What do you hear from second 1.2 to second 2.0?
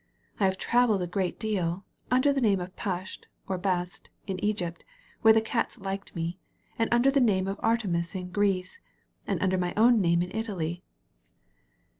deal—